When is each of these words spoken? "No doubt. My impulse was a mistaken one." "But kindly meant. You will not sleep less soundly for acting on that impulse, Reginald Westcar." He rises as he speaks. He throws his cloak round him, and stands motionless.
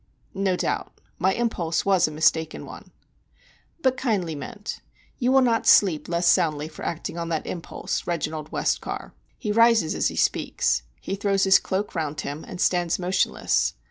"No 0.33 0.55
doubt. 0.55 0.99
My 1.19 1.31
impulse 1.35 1.85
was 1.85 2.07
a 2.07 2.11
mistaken 2.11 2.65
one." 2.65 2.89
"But 3.83 3.97
kindly 3.97 4.33
meant. 4.33 4.81
You 5.19 5.31
will 5.31 5.43
not 5.43 5.67
sleep 5.67 6.09
less 6.09 6.25
soundly 6.25 6.67
for 6.67 6.83
acting 6.83 7.19
on 7.19 7.29
that 7.29 7.45
impulse, 7.45 8.07
Reginald 8.07 8.49
Westcar." 8.51 9.11
He 9.37 9.51
rises 9.51 9.93
as 9.93 10.07
he 10.07 10.15
speaks. 10.15 10.81
He 10.99 11.13
throws 11.15 11.43
his 11.43 11.59
cloak 11.59 11.93
round 11.93 12.21
him, 12.21 12.43
and 12.47 12.59
stands 12.59 12.97
motionless. 12.97 13.75